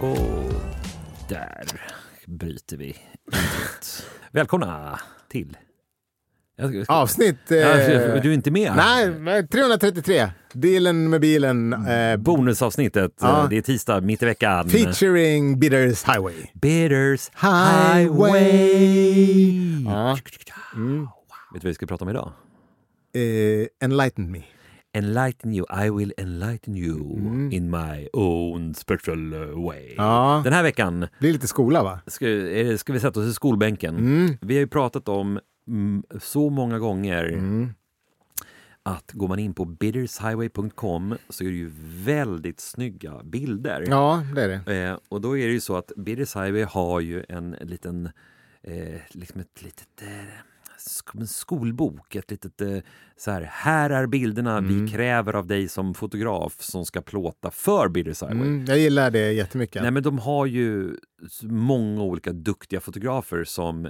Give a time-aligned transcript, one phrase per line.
[0.00, 0.52] Och
[1.28, 1.64] där
[2.26, 2.96] bryter vi.
[4.32, 5.56] Välkomna till...
[6.56, 7.50] Jag ska- Avsnitt...
[7.50, 8.72] Eh, Ja, du är inte med?
[8.76, 10.28] Nej, men 333.
[10.52, 11.72] Dealen med bilen.
[11.86, 13.12] Eh, Bonusavsnittet.
[13.20, 13.46] Ja.
[13.50, 14.68] Det är tisdag, mitt i veckan.
[14.68, 16.34] featuring Bitters Highway.
[16.54, 18.40] Bitters Highway.
[18.40, 19.84] Highway.
[19.84, 20.18] Ja.
[20.74, 21.00] Mm.
[21.00, 21.08] Vet
[21.52, 22.32] du vad vi ska prata om idag?
[23.14, 24.42] Eh, enlighten me.
[24.96, 27.00] Enlighten you, I will enlighten you
[27.52, 29.32] in my own special
[29.66, 29.82] way.
[29.84, 29.94] Mm.
[29.96, 30.40] Ja.
[30.44, 32.00] Den här veckan blir lite skola va?
[32.06, 33.96] ska, eh, ska vi sätta oss i skolbänken.
[33.96, 34.36] Mm.
[34.40, 37.74] Vi har ju pratat om mm, så många gånger Mm.
[38.82, 41.70] att går man in på bittershighway.com så är det ju
[42.04, 43.84] väldigt snygga bilder.
[43.88, 44.84] Ja, det är det.
[44.88, 48.08] Eh, och då är det ju så att Bitters Highway har ju en liten,
[48.62, 50.08] eh, liksom ett litet eh,
[51.26, 52.78] skolbok, ett litet eh,
[53.16, 57.88] så här, här är bilderna vi kräver av dig som fotograf som ska plåta för
[57.88, 58.46] Bitters Highway.
[58.48, 59.82] Mm, jag gillar det jättemycket.
[59.82, 60.96] Nej men de har ju
[61.42, 63.88] många olika duktiga fotografer som,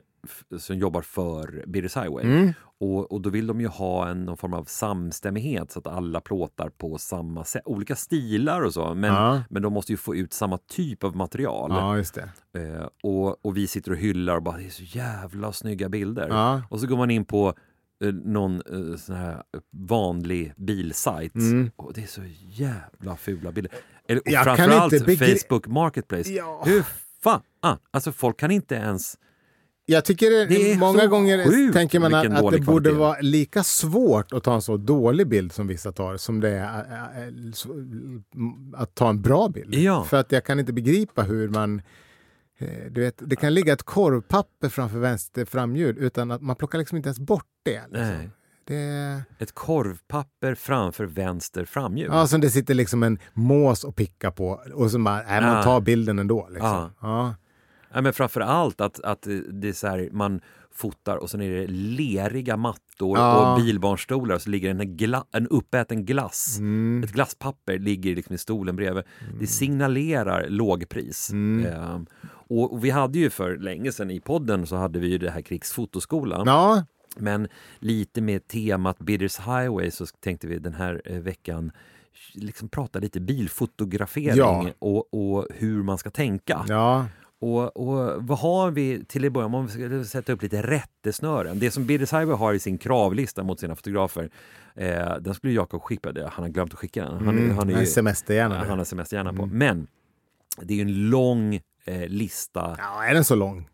[0.58, 2.24] som jobbar för Bitters Highway.
[2.24, 2.52] Mm.
[2.80, 6.20] Och, och då vill de ju ha en någon form av samstämmighet så att alla
[6.20, 7.62] plåtar på samma sätt.
[7.64, 9.42] Olika stilar och så, men, Ja.
[9.50, 11.70] men de måste ju få ut samma typ av material.
[11.70, 12.30] Ja, just det.
[12.62, 16.28] Eh, och, och vi sitter och hyllar och bara det är så jävla snygga bilder.
[16.28, 16.62] Ja.
[16.70, 17.54] Och så går man in på
[18.04, 21.70] eh, någon eh, sån här vanlig bilsajt Mm.
[21.76, 23.72] och det är så jävla fula bilder.
[24.08, 24.94] Eller, och Jag framförallt
[25.40, 26.32] Facebook Marketplace.
[26.32, 26.62] Ja.
[26.66, 26.84] Hur
[27.24, 27.40] fan?
[27.90, 29.18] Alltså folk kan inte ens...
[29.86, 32.98] Jag tycker det, Det många gånger sjukt tänker man att, vilken att det borde kvalitet.
[32.98, 36.62] vara lika svårt att ta en så dålig bild som vissa tar som det är
[37.18, 37.74] äh, äh, så-
[38.76, 39.74] att ta en bra bild.
[39.74, 40.04] Ja.
[40.04, 41.82] För att jag kan inte begripa hur man...
[42.58, 46.78] eh, Du vet, det kan ligga ett korvpapper framför vänster framhjul utan att man plockar
[46.78, 47.82] liksom inte ens bort det.
[47.88, 48.30] Liksom.
[48.66, 52.08] Det Ett korvpapper framför vänster framhjul.
[52.12, 55.56] ja, som det sitter liksom en mås och pickar på och så bara, nej, man
[55.56, 55.62] Ja.
[55.62, 56.48] tar bilden ändå.
[56.50, 56.68] Liksom.
[56.70, 56.90] Ja.
[57.00, 57.34] Ja.
[57.94, 60.40] Ja, men framför allt att, att det är så här, man
[60.72, 63.52] fotar och sen är det leriga mattor Ja.
[63.54, 66.56] och bilbarnstolar och så ligger en, gla, en uppäten glass.
[66.58, 67.02] Mm.
[67.04, 69.04] Ett glasspapper ligger liksom i stolen bredvid.
[69.40, 71.30] Det signalerar lågpris.
[71.32, 71.66] Mm.
[71.72, 75.18] Ehm, och, och vi hade ju för länge sedan i podden så hade vi ju
[75.18, 76.46] det här krigsfotoskolan.
[76.46, 76.84] ja,
[77.16, 77.48] Men
[77.78, 81.72] lite med temat Bitters Highway så tänkte vi den här eh, veckan
[82.34, 84.66] liksom prata lite bilfotografering Ja.
[84.78, 86.64] och, och hur man ska tänka.
[86.68, 87.06] ja.
[87.38, 89.58] Och, och vad har vi till att börja med?
[89.60, 91.58] Om vi ska sätta upp lite rättesnören.
[91.58, 94.30] Det som Bitters Highway har i sin kravlista mot sina fotografer,
[94.74, 96.12] eh, den skulle Jakob skicka.
[96.32, 97.12] Han har glömt att skicka den.
[97.24, 97.56] Han, Mm.
[97.56, 98.64] han, är ju, semesterhjärna.
[98.64, 99.46] han har semesterhjärna på.
[99.46, 99.86] Men
[100.62, 101.54] det är en lång
[101.84, 102.76] eh, lista.
[102.78, 103.68] Ja, är den så lång?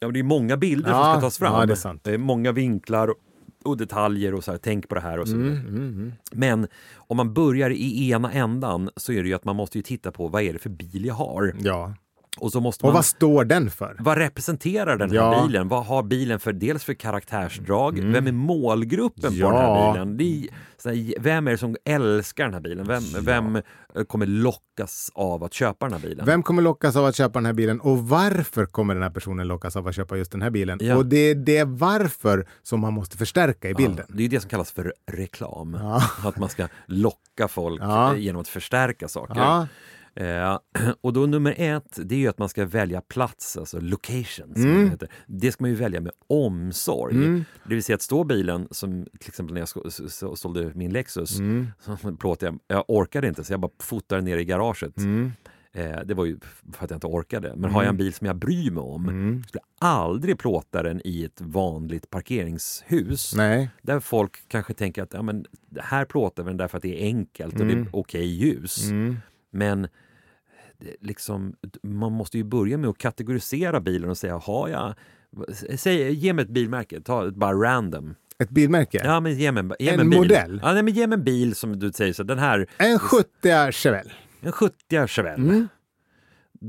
[0.00, 1.54] Ja, men det är många bilder Ja, som ska tas fram.
[1.54, 2.06] ja, det är sant.
[2.18, 3.16] många vinklar och,
[3.64, 5.34] och detaljer och så här, tänk på det här och så.
[5.34, 6.12] Mm, mm, mm.
[6.32, 9.82] Men om man börjar i ena ändan så är det ju att man måste ju
[9.82, 11.54] titta på vad är det för bil jag har.
[11.60, 11.94] Ja.
[12.38, 12.94] Och så måste Och man...
[12.94, 13.96] vad står den för?
[13.98, 15.42] Vad representerar den här Ja.
[15.46, 15.68] bilen?
[15.68, 17.98] Vad har bilen för dels för karaktärsdrag?
[18.02, 19.50] Vem är målgruppen på Ja.
[19.50, 20.16] den här bilen?
[20.16, 20.48] Det är,
[20.90, 22.86] här, vem är det som älskar den här bilen?
[22.86, 23.62] Vem, vem eh,
[24.08, 26.26] kommer lockas av att köpa den här bilen?
[26.26, 29.48] Vem kommer lockas av att köpa den här bilen och varför kommer den här personen
[29.48, 30.78] lockas av att köpa just den här bilen?
[30.82, 30.96] Ja.
[30.96, 34.04] Och det är det varför som man måste förstärka i bilden.
[34.08, 35.76] Ja, det är det som kallas för reklam.
[35.80, 36.02] Ja.
[36.28, 38.16] Att man ska locka folk Ja.
[38.16, 39.66] genom att förstärka saker.
[40.16, 40.58] Eh,
[41.00, 44.54] och då nummer ett, det är ju att man ska välja plats, alltså location.
[44.54, 44.84] som Mm.
[44.84, 45.08] det, heter.
[45.26, 47.16] det ska man ju välja med omsorg.
[47.64, 51.66] Det vill säga att stå bilen, som till exempel när jag sålde min Lexus, Mm.
[51.80, 51.96] så
[52.40, 54.98] jag, jag orkade inte så jag bara fotade ner i garaget.
[54.98, 55.32] Mm.
[55.72, 56.38] Eh, det var ju
[56.72, 57.52] för att jag inte orkade.
[57.56, 59.44] Men har jag en bil som jag bryr mig om, Mm.
[59.48, 63.34] skulle jag aldrig plåta den i ett vanligt parkeringshus.
[63.36, 63.70] Nej.
[63.82, 65.46] Där folk kanske tänker att ja, men,
[65.80, 68.90] här plåtar vi den därför att det är enkelt och det är okej ljus.
[68.90, 69.16] Mm.
[69.50, 69.88] Men
[71.00, 74.94] liksom, man måste ju börja med att kategorisera bilen och säga, har jag...
[75.78, 78.14] Säg, ge mig ett bilmärke, ta ett bara random.
[78.38, 79.00] Ett bilmärke?
[79.04, 80.18] Ja, men ge mig, ge En en bil.
[80.18, 80.60] modell?
[80.62, 83.72] Ja, nej, men ge mig en bil som du säger, så den här, En 70
[83.72, 84.10] Chevelle.
[84.40, 85.42] en 70 Chevelle.
[85.42, 85.68] Mm.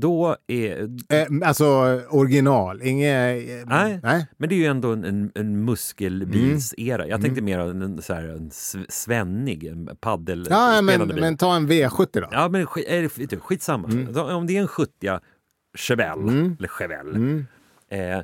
[0.00, 0.82] Då är...
[1.08, 1.66] Eh, alltså
[2.10, 3.66] original, inget...
[3.68, 4.00] Nej.
[4.02, 4.26] nej.
[4.36, 7.06] Men det är ju ändå en, en, en muskelbilsera.
[7.06, 11.20] Jag tänkte mer en, en, så här, en sv- svennig, en paddel Ja, men, bil.
[11.20, 12.28] men ta en V70 då.
[12.30, 13.90] Ja, men skit, är det, skitsamma.
[14.14, 15.18] Så Om det är en 70
[15.78, 17.46] Chevelle, eller Chevelle, Mm.
[17.90, 18.20] eh,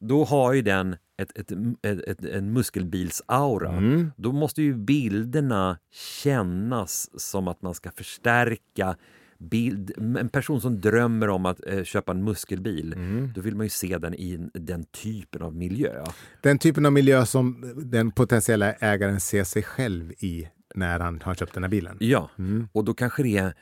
[0.00, 1.52] då har ju den ett, ett,
[1.82, 3.72] ett, ett, en muskelbilsaura.
[3.72, 4.12] Mm.
[4.16, 5.78] Då måste ju bilderna
[6.22, 8.96] kännas som att man ska förstärka
[9.38, 13.32] bild, en person som drömmer om att eh, köpa en muskelbil, Mm.
[13.34, 16.04] då vill man ju se den i en- den typen av miljö.
[16.42, 21.34] Den typen av miljö som den potentiella ägaren ser sig själv i när han har
[21.34, 21.96] köpt den här bilen.
[22.00, 22.68] Ja, Mm.
[22.72, 23.54] och då kanske det är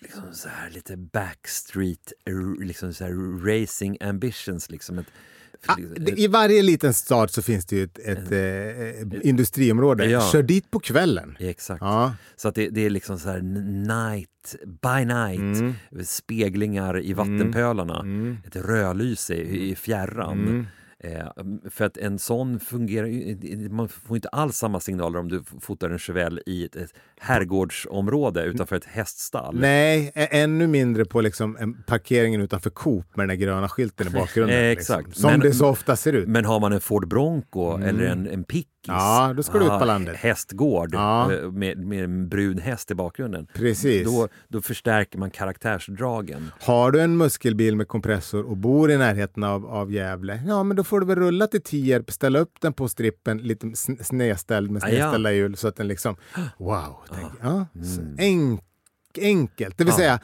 [0.00, 2.12] liksom så här lite backstreet
[2.60, 3.12] liksom så här
[3.46, 4.70] racing ambitions.
[4.70, 5.06] Liksom ett,
[5.66, 10.06] Ah, det- I varje liten stad så finns det ju ett, ett, eh, industriområde.
[10.06, 10.28] Ja.
[10.32, 11.36] Kör dit på kvällen.
[11.40, 11.80] Exakt.
[11.82, 12.14] Ja.
[12.36, 15.74] Så att det, det är liksom så här night, by night, Mm.
[16.04, 18.36] speglingar i vattenpölarna, Mm.
[18.46, 20.38] ett rödlyse i, i fjärran.
[20.40, 20.66] Mm.
[21.04, 21.26] Eh,
[21.70, 25.90] för att en sån fungerar ju, man får inte alls samma signaler om du fotar
[25.90, 26.90] en Chevelle i ett, ett
[27.20, 29.60] herrgårdsområde utanför ett häststall.
[29.60, 34.10] Nej, ännu mindre på liksom en parkeringen utanför Coop med den där gröna skylten i
[34.10, 34.56] bakgrunden.
[34.64, 34.98] Eh, liksom.
[34.98, 35.16] exakt.
[35.16, 36.28] Som Men- det så ofta ser ut.
[36.28, 38.73] Men har man en Ford Bronco eller en, en Pickis, Mm.
[38.92, 40.16] Ja, då ska du ut på landet.
[40.16, 41.32] hästgård Ja.
[41.32, 43.46] eh, med, med en brun häst i bakgrunden.
[43.54, 44.04] Precis.
[44.04, 46.50] Då, då förstärker man karaktärsdragen.
[46.60, 50.76] Har du en muskelbil med kompressor och bor i närheten av, av Gävle, ja men
[50.76, 54.70] då får du väl rulla till Tierp, ställa upp den på strippen, lite sn- snedställd
[54.70, 56.16] med Ah, snedställda hjul så att den liksom,
[56.58, 56.96] wow.
[57.14, 58.16] Tänk, ja, Mm.
[58.18, 58.60] enk,
[59.20, 60.20] enkelt, det vill säga,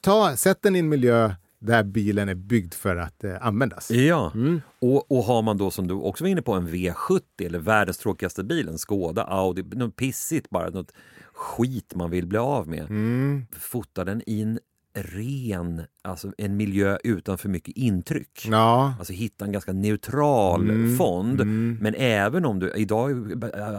[0.00, 1.34] ta, sätt den i en miljö
[1.66, 3.90] där bilen är byggd för att eh, användas.
[3.90, 4.60] Ja, Mm.
[4.80, 7.98] och, och har man då som du också var inne på en V70 eller världens
[7.98, 10.92] tråkigaste bil, en Skoda, Audi, något pissigt bara, något
[11.34, 12.90] skit man vill bli av med.
[12.90, 13.46] Mm.
[13.52, 14.58] Fota den i en
[14.98, 18.46] ren, alltså en miljö utan för mycket intryck.
[18.50, 18.94] Ja.
[18.98, 21.40] Alltså hitta en ganska neutral Mm, fond.
[21.40, 21.78] mm.
[21.80, 23.32] Men även om du, idag,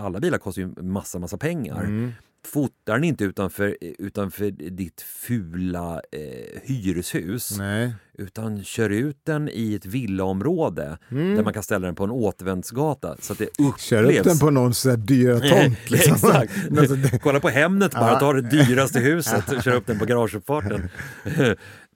[0.03, 2.13] alla bilar kostar ju massa, massa pengar.
[2.47, 2.69] Mm.
[2.69, 7.93] Fotar den inte utanför, utanför ditt fula eh, hyreshus Nej.
[8.17, 13.15] utan kör ut den i ett villaområde där man kan ställa den på en återvändsgata
[13.19, 13.91] så att det upplevs.
[13.91, 14.11] Mm.
[14.11, 15.89] Kör upp den på någon sån här dyra tomt.
[15.89, 16.13] Liksom.
[16.13, 16.53] Exakt.
[17.21, 20.89] Kolla på Hemnet bara, ta det dyraste huset, kör upp den på garageuppfarten.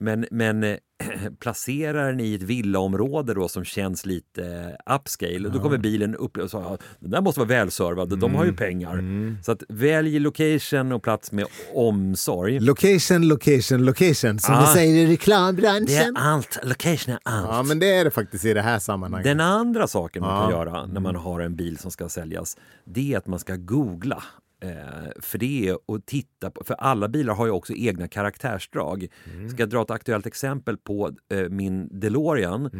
[0.00, 0.76] Men, men
[1.24, 5.48] eh, placera den i ett villaområde då som känns lite upscale.
[5.48, 9.04] Då kommer bilen upp och ja, den där måste vara välservad, de har ju pengar.
[9.42, 12.60] Så att välj location och plats med omsorg.
[12.60, 14.60] Location, location, location, som Ah.
[14.60, 16.16] vi säger i Det är reklambranschen.
[16.16, 17.48] allt, location är allt.
[17.50, 19.24] Ja, men det är det faktiskt i det här sammanhanget.
[19.24, 20.42] Den andra saken man Ja.
[20.42, 23.56] kan göra när man har en bil som ska säljas, det är att man ska
[23.56, 24.22] googla.
[24.62, 29.06] Eh, för det är att titta på, för alla bilar har ju också egna karaktärsdrag.
[29.48, 32.70] Ska jag dra ett aktuellt exempel på eh, min DeLorean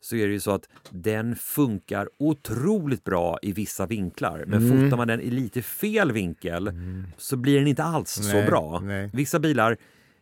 [0.00, 4.44] så är det ju så att den funkar otroligt bra i vissa vinklar.
[4.46, 6.72] Men fotar man den i lite fel vinkel
[7.16, 8.80] så blir den inte alls Nej, så bra.
[8.80, 9.10] nej.
[9.12, 9.76] Vissa bilar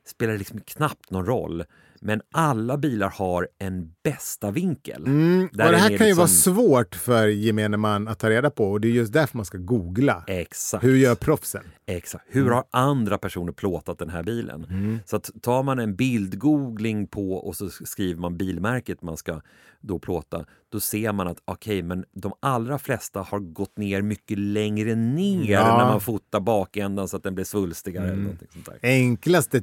[0.07, 1.65] spelar liksom knappt någon roll.
[2.07, 5.07] Men alla bilar har en bästa vinkel.
[5.07, 8.31] Mm, och det är här kan ju liksom- vara svårt för gemene man att ta
[8.31, 10.25] reda på och det är just därför man ska googla.
[10.27, 10.85] Exakt.
[10.85, 11.63] Hur gör proffsen?
[11.87, 12.25] Exakt.
[12.29, 14.65] Hur har andra personer plåtat den här bilen?
[14.65, 14.99] Mm.
[15.07, 19.41] Så att tar man en bildgoogling på och så skriver man bilmärket man ska
[19.81, 24.39] då plåta, då ser man att okej, men de allra flesta har gått ner mycket
[24.39, 25.61] längre ner Ja.
[25.67, 25.79] Mm.
[25.79, 28.05] när man fotar bakändan så att den blir svulstigare.
[28.07, 28.79] Eller någonting sånt där.
[28.83, 29.63] Enklaste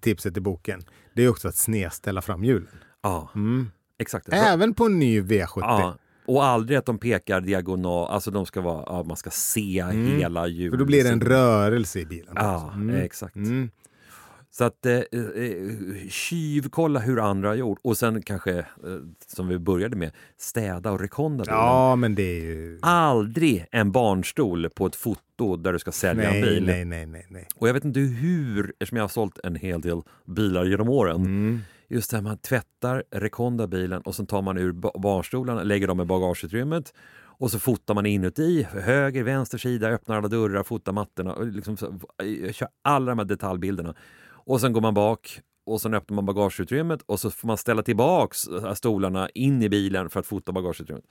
[0.00, 0.82] tipset i boken
[1.14, 2.68] det är också att snedställa framhjulen.
[3.02, 3.70] Ja, Mm.
[3.98, 4.28] exakt.
[4.32, 5.60] Även på en ny V70.
[5.60, 5.96] Ja.
[6.26, 9.84] Och aldrig att de pekar diagonal, alltså de ska vara, ja, man ska se
[10.18, 10.60] hela hjulet.
[10.60, 10.70] Mm.
[10.70, 12.32] För då blir det en rörelse i bilen.
[12.36, 12.96] Ja, Mm.
[12.96, 13.36] exakt.
[14.58, 18.64] Så att eh, eh, tjuvkolla hur andra har gjort och sen kanske, eh,
[19.26, 21.58] som vi började med, städa och rekonda bilen.
[21.58, 22.78] Ja, men det är ju...
[22.82, 26.66] Aldrig en barnstol på ett foto där du ska sälja en Nej, bil.
[26.66, 27.48] nej, nej, nej, nej.
[27.56, 31.16] Och jag vet inte hur, eftersom jag har sålt en hel del bilar genom åren,
[31.16, 31.60] Mm.
[31.88, 35.86] just det här man tvättar, rekonda bilen och sen tar man ur ba- barnstolarna, lägger
[35.86, 36.94] dem i bagageutrymmet
[37.38, 41.76] och så fotar man inuti, höger, vänster sida, öppnar alla dörrar, fotar mattorna och liksom
[42.44, 43.94] jag kör alla de här detaljbilderna.
[44.46, 47.82] Och sen går man bak och sen öppnar man bagageutrymmet och så får man ställa
[47.82, 51.04] tillbaks eh, stolarna in i bilen för att fota bagageutrymmet.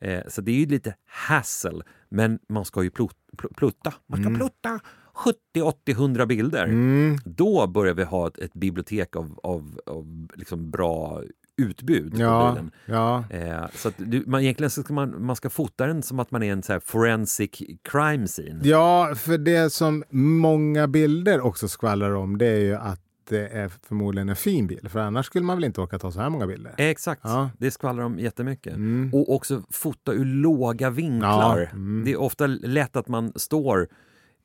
[0.00, 3.94] Eh, så det är ju lite hassle, men man ska ju plut, pl- plutta.
[4.06, 4.80] Man ska plutta
[5.14, 6.64] 70, 80, 100 bilder.
[6.64, 7.18] Mm.
[7.24, 11.22] Då börjar vi ha ett, ett bibliotek av, av, av liksom bra
[11.58, 12.70] utbud på Ja, bilen.
[12.86, 13.24] ja.
[13.30, 16.42] Eh, så du, man, egentligen så ska man, man ska fota den som att man
[16.42, 17.50] är en så forensic
[17.84, 18.60] crime scene.
[18.62, 23.70] Ja, för det som många bilder också skvallrar om det är ju att det är
[23.88, 24.88] förmodligen en fin bil.
[24.88, 26.74] För annars skulle man väl inte orka ta så här många bilder.
[26.78, 27.50] Exakt, Ja.
[27.58, 28.74] det skvallrar om jättemycket.
[28.74, 29.10] Mm.
[29.14, 31.58] Och också fota ur låga vinklar.
[31.58, 32.02] Ja, mm.
[32.04, 33.88] Det är ofta lätt att man står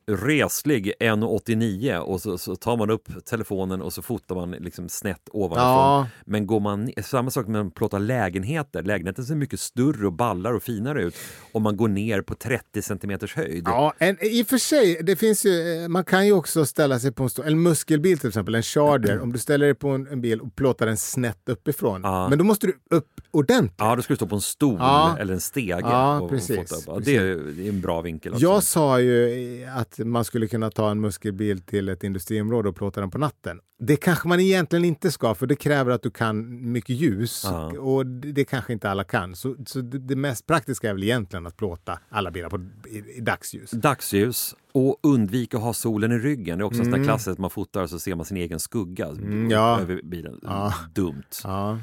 [0.07, 5.29] reslig 1,89 och så, så tar man upp telefonen och så fotar man liksom snett
[5.31, 5.67] ovanifrån.
[5.67, 6.07] Ja.
[6.25, 8.83] Men går man, samma sak med att plåta lägenheter.
[8.83, 11.15] Lägenheten ser mycket större och ballar och finare ut
[11.51, 13.63] om man går ner på 30 centimeters höjd.
[13.65, 17.11] Ja, en, i och för sig, det finns ju, man kan ju också ställa sig
[17.11, 19.19] på en, stor, en muskelbil till exempel, en Charger.
[19.21, 22.01] Om du ställer dig på en, en bil och plåtar den snett uppifrån.
[22.03, 22.29] Ja.
[22.29, 23.73] Men då måste du upp ordentligt.
[23.77, 25.17] Ja, då ska du stå på en stol Ja.
[25.19, 25.79] eller en stege.
[25.81, 26.83] Ja, och, precis, och fota upp.
[26.87, 28.33] Ja, det, är, det är en bra vinkel.
[28.33, 28.43] Också.
[28.43, 32.99] Jag sa ju att man skulle kunna ta en muskelbil till ett industriområde och plåta
[33.01, 33.59] den på natten.
[33.79, 37.79] Det kanske man egentligen inte ska, för det kräver att du kan mycket ljus Ja.
[37.79, 39.35] och det, det kanske inte alla kan.
[39.35, 43.17] Så, så det, det mest praktiska är väl egentligen att plåta alla bilar på, i,
[43.17, 43.71] i dagsljus.
[43.71, 46.57] Dagsljus och undvika att ha solen i ryggen.
[46.57, 47.05] Det är också en sån Mm.
[47.05, 49.07] klassiskt att man fotar så ser man sin egen skugga
[49.49, 49.79] ja.
[49.81, 50.39] över bilen.
[50.43, 50.73] Ja.
[50.93, 51.23] Dumt.
[51.43, 51.79] Ja.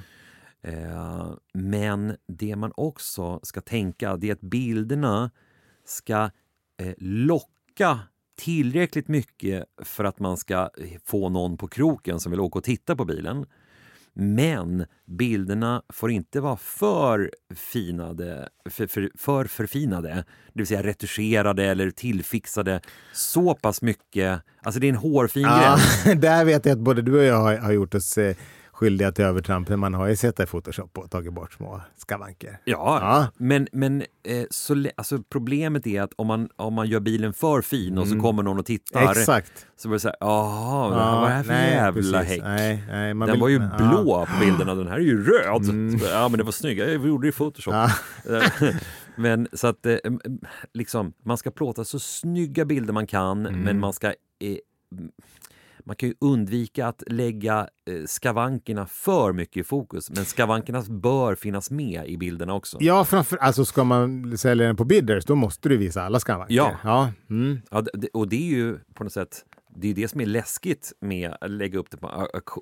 [0.62, 5.30] Eh, men det man också ska tänka det är att bilderna
[5.86, 6.30] ska
[6.82, 7.46] eh, locka
[8.38, 10.70] tillräckligt mycket för att man ska
[11.04, 13.46] få någon på kroken som vill åka och titta på bilen.
[14.14, 20.14] Men bilderna får inte vara för finade, för, för, för förfinade,
[20.52, 22.80] det vill säga retuscherade eller tillfixade
[23.12, 24.42] så pass mycket.
[24.62, 26.20] Alltså det är en hårfin Ja, gräns.
[26.20, 28.36] där vet jag att både du och jag har, har gjort oss eh,
[28.80, 29.68] skyldiga till övertramp.
[29.68, 32.58] Men man har ju sett det i Photoshop och tagit bort små skavanker.
[32.64, 33.26] Ja, Ja.
[33.36, 37.62] men, men eh, så, alltså, problemet är att om man, om man gör bilen för
[37.62, 39.10] fin och så kommer någon och tittar Mm.
[39.12, 39.66] Exakt.
[39.76, 42.28] så blir det så här, jaha, vad var det här för nej, jävla precis.
[42.28, 42.42] häck?
[42.42, 43.62] Nej, nej, Den vill- var ju ja.
[43.76, 43.88] Mm.
[43.90, 45.66] blå på bilderna, den här är ju röd.
[45.66, 47.74] Så, ja, men det var snyggt, jag gjorde det i Photoshop.
[47.74, 47.90] Ja.
[49.16, 49.96] men så att eh,
[50.74, 53.60] liksom, man ska plåta så snygga bilder man kan, Mm.
[53.60, 54.12] men man ska eh,
[55.90, 57.58] man kan ju undvika att lägga
[57.90, 62.76] eh, skavankerna för mycket i fokus, men skavankerna bör finnas med i bilderna också.
[62.80, 66.54] Ja, framför, alltså ska man sälja den på bidders, då måste du visa alla skavanker.
[66.54, 66.76] Ja.
[66.84, 67.12] ja.
[67.30, 67.60] Mm.
[67.70, 69.44] Ja, det- och det är ju på något sätt
[69.76, 72.08] det är det som är läskigt med att lägga upp det på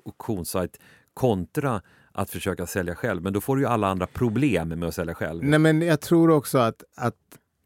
[0.05, 0.79] auktionssajt
[1.13, 1.81] kontra
[2.11, 3.21] att försöka sälja själv.
[3.23, 5.43] Men då får du ju alla andra problem med att sälja själv.
[5.43, 7.15] Nej, men jag tror också att, att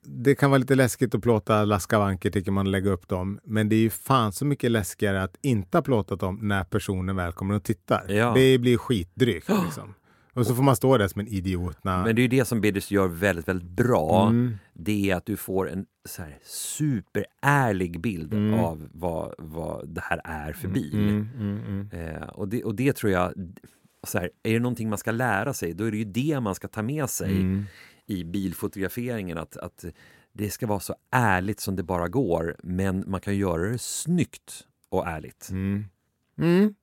[0.05, 3.39] det kan vara lite läskigt att plåta alla skavanker, tycker man, lägga upp dem.
[3.43, 7.15] Men det är ju fan så mycket läskigare att inte ha plåtat dem när personen
[7.15, 8.05] väl kommer och tittar.
[8.11, 8.33] Ja.
[8.35, 9.93] Det blir skitdrygt liksom.
[10.33, 11.77] Och så får man stå där som en idiot.
[11.83, 12.03] När...
[12.03, 14.27] Men det är ju det som Bidders gör väldigt, väldigt bra.
[14.29, 14.57] Mm.
[14.73, 18.59] Det är att du får en så här superärlig bild Mm.
[18.59, 20.93] av vad, vad det här är för bil.
[20.93, 21.59] Mm, mm,
[21.91, 22.15] mm.
[22.15, 23.33] Eh, och, det, och det tror jag,
[24.07, 26.55] så här, är det någonting man ska lära sig, då är det ju det man
[26.55, 27.65] ska ta med sig Mm.
[28.05, 29.37] I bilfotograferingen.
[29.37, 29.85] Att, att
[30.33, 34.67] det ska vara så ärligt som det bara går, men man kan göra det snyggt
[34.89, 35.49] och ärligt.
[35.51, 35.85] Mm.
[36.37, 36.75] Mm.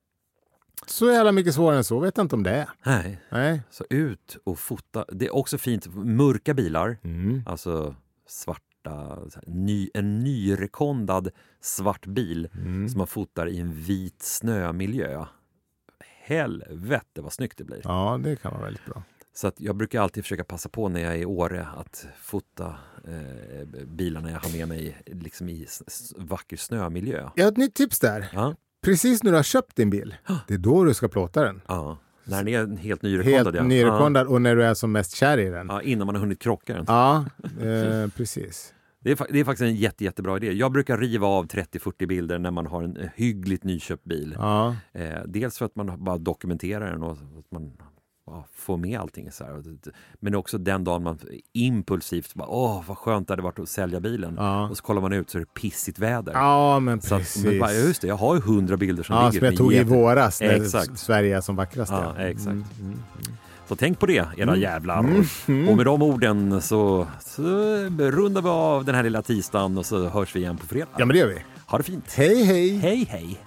[0.87, 2.69] Så jävla mycket svårare än så vet jag inte om det är.
[2.85, 3.61] Nej, Nej.
[3.69, 5.05] så ut och fota.
[5.11, 7.43] Det är också fint, mörka bilar, Mm.
[7.45, 7.95] alltså
[8.27, 11.29] svarta, ny, en nyrekondad
[11.61, 12.89] svart bil Mm.
[12.89, 15.25] som man fotar i en vit snömiljö.
[16.23, 17.81] Helvete vad snyggt det blir.
[17.83, 19.03] Ja, det kan vara väldigt bra.
[19.33, 22.75] Så att jag brukar alltid försöka passa på när jag är i Åre att fota
[23.07, 25.67] eh, bilarna jag har med mig liksom i
[26.15, 27.29] vacker snömiljö.
[27.35, 28.27] Jag har ett nytt tips där.
[28.33, 30.15] Ja, Precis när du har köpt din bil,
[30.47, 31.61] det är då du ska plåta den.
[31.67, 31.97] ja.
[32.23, 33.45] När den är helt nyrekondad.
[33.45, 33.63] Helt ja.
[33.63, 35.67] nyrekondad och när du är som mest kär i den.
[35.69, 36.85] Ja, innan man har hunnit krocka den.
[36.87, 38.73] Ja, eh, precis.
[38.99, 40.51] Det, är, det är faktiskt en jätte, jättebra idé.
[40.51, 44.35] Jag brukar riva av 30-40 bilder när man har en hyggligt nyköpt bil.
[44.37, 44.75] Ja.
[44.91, 47.71] Eh, dels för att man bara dokumenterar den och att man
[48.27, 49.31] ja, får med allting.
[49.31, 49.63] Så här.
[50.19, 51.19] Men också den dagen man
[51.53, 54.35] impulsivt bara, åh vad skönt det hade varit att sälja bilen.
[54.37, 54.69] Ja.
[54.69, 56.33] Och så kollar man ut så är det pissigt väder.
[56.33, 57.45] ja, men Så att, precis.
[57.45, 59.39] men bara, just det, jag har ju hundra bilder som Ja, ligger.
[59.39, 60.99] som jag tog i våras när Exakt.
[60.99, 61.91] Sverige är som vackrast.
[61.91, 62.47] Ja, exakt.
[62.47, 62.99] Mm, mm.
[63.67, 64.99] Så tänk på det, era jävlar.
[65.47, 65.69] Mm.
[65.69, 67.41] Och med de orden så, så
[67.97, 70.87] rundar vi av den här lilla tisdagen och så hörs vi igen på fredag.
[70.97, 71.37] Ja, men det gör vi.
[71.65, 72.13] Ha det fint.
[72.13, 72.77] Hej, hej!
[72.77, 73.39] Hej, hej!